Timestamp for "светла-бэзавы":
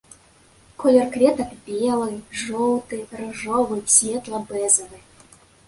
3.99-4.99